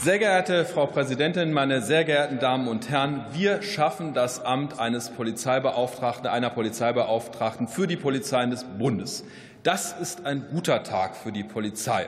[0.00, 3.26] Sehr geehrte Frau Präsidentin, meine sehr geehrten Damen und Herren!
[3.32, 9.24] Wir schaffen das Amt eines Polizeibeauftragten, einer Polizeibeauftragten für die Polizeien des Bundes.
[9.64, 12.06] Das ist ein guter Tag für die Polizei.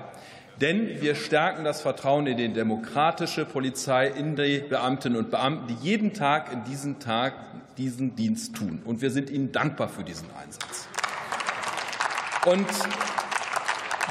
[0.61, 5.85] Denn wir stärken das Vertrauen in die demokratische Polizei, in die Beamtinnen und Beamten, die
[5.85, 7.35] jeden Tag in diesem Tag
[7.77, 8.83] diesen Dienst tun.
[8.85, 10.87] Und wir sind ihnen dankbar für diesen Einsatz.
[12.47, 12.69] Und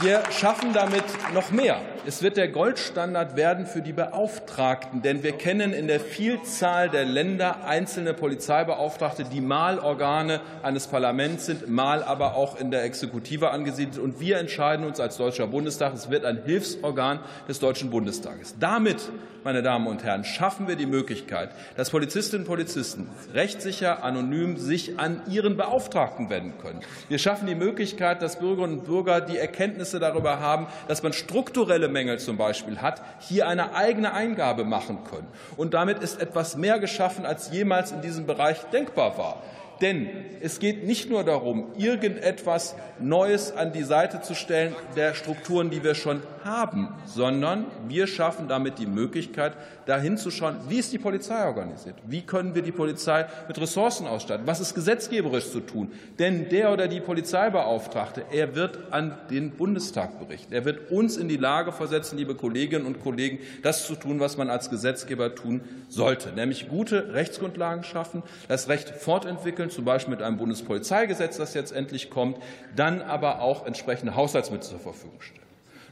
[0.01, 1.79] wir schaffen damit noch mehr.
[2.05, 7.03] Es wird der Goldstandard werden für die Beauftragten, denn wir kennen in der Vielzahl der
[7.03, 13.51] Länder einzelne Polizeibeauftragte, die mal Organe eines Parlaments sind, mal aber auch in der Exekutive
[13.51, 13.99] angesiedelt.
[13.99, 18.55] Und wir entscheiden uns als Deutscher Bundestag, es wird ein Hilfsorgan des Deutschen Bundestages.
[18.59, 18.97] Damit,
[19.43, 24.97] meine Damen und Herren, schaffen wir die Möglichkeit, dass Polizistinnen und Polizisten rechtssicher, anonym sich
[24.97, 26.79] an ihren Beauftragten wenden können.
[27.09, 31.88] Wir schaffen die Möglichkeit, dass Bürgerinnen und Bürger die Erkenntnisse darüber haben, dass man strukturelle
[31.89, 35.27] Mängel zum Beispiel hat, hier eine eigene Eingabe machen können.
[35.57, 39.41] Und damit ist etwas mehr geschaffen, als jemals in diesem Bereich denkbar war.
[39.81, 40.09] Denn
[40.41, 45.83] es geht nicht nur darum, irgendetwas Neues an die Seite zu stellen der Strukturen, die
[45.83, 49.53] wir schon haben, sondern wir schaffen damit die Möglichkeit,
[49.85, 51.95] dahin zu schauen, wie ist die Polizei organisiert?
[52.05, 54.45] Wie können wir die Polizei mit Ressourcen ausstatten?
[54.47, 55.91] Was ist gesetzgeberisch zu tun?
[56.17, 60.53] Denn der oder die Polizeibeauftragte, er wird an den Bundestag berichten.
[60.53, 64.37] Er wird uns in die Lage versetzen, liebe Kolleginnen und Kollegen, das zu tun, was
[64.37, 70.21] man als Gesetzgeber tun sollte, nämlich gute Rechtsgrundlagen schaffen, das Recht fortentwickeln, zum Beispiel mit
[70.21, 72.37] einem Bundespolizeigesetz, das jetzt endlich kommt,
[72.75, 75.39] dann aber auch entsprechende Haushaltsmittel zur Verfügung stellen.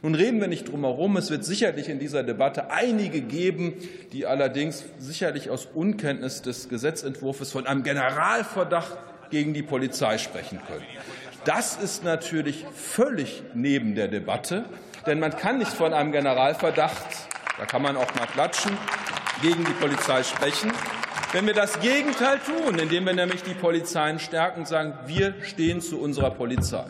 [0.02, 1.16] Nun reden wir nicht drum herum.
[1.16, 3.74] Es wird sicherlich in dieser Debatte einige geben,
[4.12, 8.96] die allerdings sicherlich aus Unkenntnis des Gesetzentwurfs von einem Generalverdacht
[9.30, 10.84] gegen die Polizei sprechen können.
[11.44, 14.64] Das ist natürlich völlig neben der Debatte,
[15.06, 17.06] denn man kann nicht von einem Generalverdacht,
[17.58, 18.76] da kann man auch mal klatschen,
[19.42, 20.72] gegen die Polizei sprechen.
[21.30, 25.82] Wenn wir das Gegenteil tun, indem wir nämlich die Polizeien stärken und sagen, wir stehen
[25.82, 26.86] zu unserer Polizei.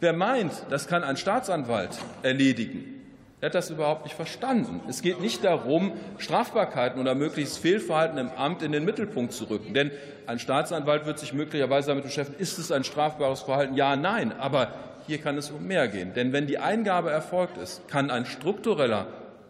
[0.00, 1.90] Wer meint, das kann ein Staatsanwalt
[2.22, 2.96] erledigen,
[3.42, 4.80] der hat das überhaupt nicht verstanden.
[4.88, 9.74] Es geht nicht darum, Strafbarkeiten oder mögliches Fehlverhalten im Amt in den Mittelpunkt zu rücken.
[9.74, 9.90] Denn
[10.26, 13.74] ein Staatsanwalt wird sich möglicherweise damit beschäftigen, ist es ein strafbares Verhalten?
[13.74, 14.32] Ja, nein.
[14.38, 14.72] Aber
[15.06, 16.14] hier kann es um mehr gehen.
[16.14, 19.06] Denn wenn die Eingabe erfolgt ist, kann ein struktureller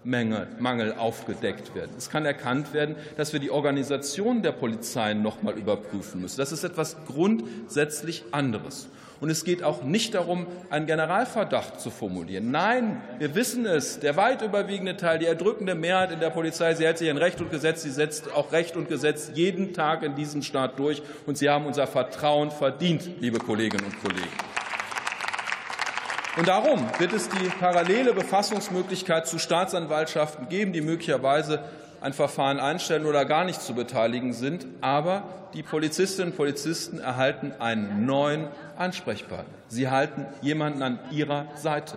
[0.06, 1.90] Mangel aufgedeckt werden.
[1.98, 6.38] Es kann erkannt werden, dass wir die Organisation der Polizeien noch mal überprüfen müssen.
[6.38, 8.88] Das ist etwas grundsätzlich anderes.
[9.20, 12.50] Und es geht auch nicht darum, einen Generalverdacht zu formulieren.
[12.50, 13.98] Nein, wir wissen es.
[13.98, 17.40] Der weit überwiegende Teil, die erdrückende Mehrheit in der Polizei, sie hält sich an Recht
[17.40, 21.02] und Gesetz, sie setzt auch Recht und Gesetz jeden Tag in diesem Staat durch.
[21.24, 24.45] Und sie haben unser Vertrauen verdient, liebe Kolleginnen und Kollegen.
[26.36, 31.60] Und darum wird es die parallele Befassungsmöglichkeit zu Staatsanwaltschaften geben, die möglicherweise
[32.02, 34.66] ein Verfahren einstellen oder gar nicht zu beteiligen sind.
[34.82, 35.22] Aber
[35.54, 39.54] die Polizistinnen und Polizisten erhalten einen neuen Ansprechpartner.
[39.68, 41.96] Sie halten jemanden an ihrer Seite.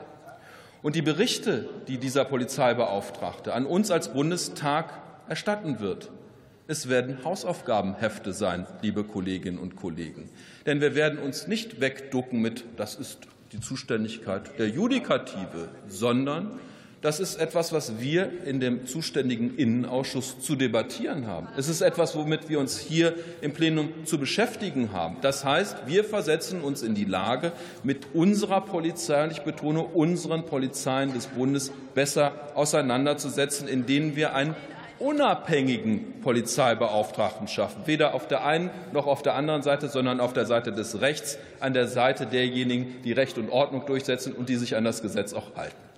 [0.81, 4.93] Und die Berichte, die dieser Polizeibeauftragte an uns als Bundestag
[5.27, 6.11] erstatten wird,
[6.67, 10.29] es werden Hausaufgabenhefte sein, liebe Kolleginnen und Kollegen.
[10.65, 16.59] Denn wir werden uns nicht wegducken mit, das ist die Zuständigkeit der Judikative, sondern
[17.01, 21.47] das ist etwas, was wir in dem zuständigen Innenausschuss zu debattieren haben.
[21.55, 25.15] Es ist etwas, womit wir uns hier im Plenum zu beschäftigen haben.
[25.21, 30.45] Das heißt, wir versetzen uns in die Lage, mit unserer Polizei, und ich betone unseren
[30.45, 34.55] Polizeien des Bundes, besser auseinanderzusetzen, indem wir einen
[34.99, 40.45] unabhängigen Polizeibeauftragten schaffen, weder auf der einen noch auf der anderen Seite, sondern auf der
[40.45, 44.75] Seite des Rechts, an der Seite derjenigen, die Recht und Ordnung durchsetzen und die sich
[44.75, 45.88] an das Gesetz auch halten.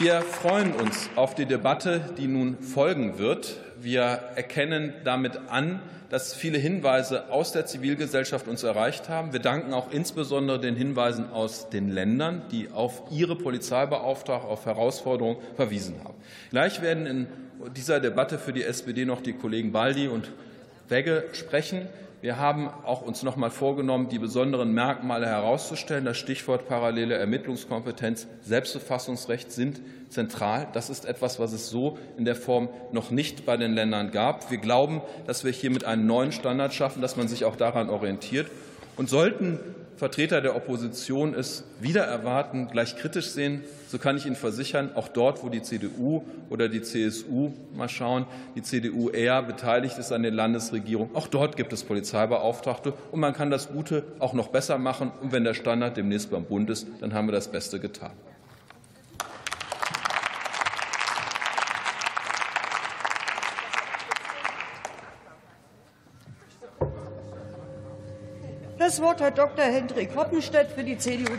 [0.00, 3.58] Wir freuen uns auf die Debatte, die nun folgen wird.
[3.82, 4.00] Wir
[4.34, 9.34] erkennen damit an, dass viele Hinweise aus der Zivilgesellschaft uns erreicht haben.
[9.34, 15.36] Wir danken auch insbesondere den Hinweisen aus den Ländern, die auf ihre Polizeibeauftragten, auf Herausforderungen
[15.56, 16.14] verwiesen haben.
[16.48, 17.26] Gleich werden in
[17.76, 20.30] dieser Debatte für die SPD noch die Kollegen Baldi und
[20.88, 21.90] Wegge sprechen.
[22.22, 26.04] Wir haben auch uns noch mal vorgenommen, die besonderen Merkmale herauszustellen.
[26.04, 29.80] Das Stichwort parallele Ermittlungskompetenz, Selbstbefassungsrecht sind
[30.10, 30.68] zentral.
[30.74, 34.50] Das ist etwas, was es so in der Form noch nicht bei den Ländern gab.
[34.50, 38.50] Wir glauben, dass wir hiermit einen neuen Standard schaffen, dass man sich auch daran orientiert.
[38.98, 39.58] Und sollten
[40.00, 45.08] Vertreter der Opposition es wieder erwarten, gleich kritisch sehen, so kann ich Ihnen versichern, auch
[45.08, 48.24] dort, wo die CDU oder die CSU, mal schauen,
[48.56, 53.34] die CDU eher beteiligt ist an den Landesregierungen, auch dort gibt es Polizeibeauftragte und man
[53.34, 55.12] kann das Gute auch noch besser machen.
[55.20, 58.12] Und wenn der Standard demnächst beim Bund ist, dann haben wir das Beste getan.
[68.90, 69.66] Das Wort hat Dr.
[69.66, 71.28] Hendrik Hoppenstedt für die CDU